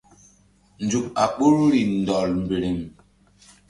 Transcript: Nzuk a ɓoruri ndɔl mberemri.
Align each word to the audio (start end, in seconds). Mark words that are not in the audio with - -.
Nzuk 0.83 1.05
a 1.23 1.25
ɓoruri 1.35 1.81
ndɔl 2.01 2.29
mberemri. 2.43 2.87